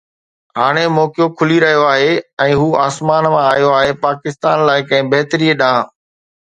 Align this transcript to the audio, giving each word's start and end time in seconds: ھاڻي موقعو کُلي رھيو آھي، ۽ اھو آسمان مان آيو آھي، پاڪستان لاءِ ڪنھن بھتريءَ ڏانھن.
ھاڻي 0.59 0.85
موقعو 0.97 1.25
کُلي 1.37 1.57
رھيو 1.63 1.83
آھي، 1.93 2.11
۽ 2.45 2.51
اھو 2.57 2.67
آسمان 2.87 3.23
مان 3.33 3.45
آيو 3.53 3.69
آھي، 3.79 3.91
پاڪستان 4.03 4.57
لاءِ 4.67 4.81
ڪنھن 4.89 5.05
بھتريءَ 5.11 5.57
ڏانھن. 5.59 5.83